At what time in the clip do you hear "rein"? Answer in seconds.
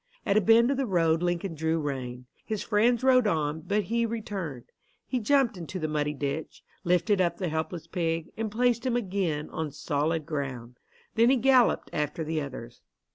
1.79-2.25